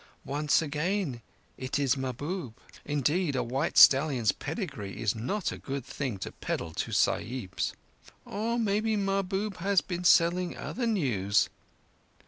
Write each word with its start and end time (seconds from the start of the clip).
"Once 0.25 0.63
again 0.63 1.21
it 1.59 1.77
is 1.77 1.95
Mahbub. 1.95 2.55
Indeed 2.85 3.35
a 3.35 3.43
white 3.43 3.77
stallion's 3.77 4.31
pedigree 4.31 4.99
is 4.99 5.13
not 5.13 5.51
a 5.51 5.59
good 5.59 5.85
thing 5.85 6.17
to 6.25 6.31
peddle 6.31 6.73
to 6.73 6.91
Sahibs! 6.91 7.73
Or 8.25 8.57
maybe 8.57 8.95
Mahbub 8.95 9.57
has 9.57 9.79
been 9.81 10.03
selling 10.03 10.57
other 10.57 10.87
news. 10.87 11.49